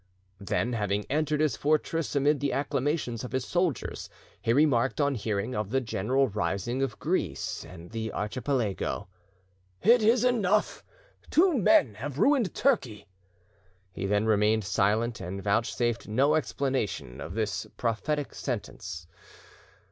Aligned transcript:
Then, 0.39 0.73
having 0.73 1.05
entered 1.11 1.41
his 1.41 1.55
fortress 1.55 2.15
amid 2.15 2.39
the 2.39 2.53
acclamations 2.53 3.23
of 3.23 3.31
his 3.33 3.45
soldiers, 3.45 4.09
he 4.41 4.51
remarked 4.51 4.99
on 4.99 5.13
hearing 5.13 5.53
of 5.53 5.69
the 5.69 5.79
general 5.79 6.27
rising 6.27 6.81
of 6.81 6.97
Greece 6.97 7.63
and 7.63 7.91
the 7.91 8.11
Archipelago, 8.11 9.07
"It 9.79 10.01
is 10.01 10.23
enough! 10.25 10.83
two 11.29 11.55
men 11.55 11.93
have 11.93 12.17
ruined 12.17 12.55
Turkey!" 12.55 13.05
He 13.91 14.07
then 14.07 14.25
remained 14.25 14.63
silent, 14.63 15.19
and 15.21 15.43
vouchsafed 15.43 16.07
no 16.07 16.33
explanation 16.33 17.21
of 17.21 17.35
this 17.35 17.67
prophetic 17.77 18.33
sentence. 18.33 19.05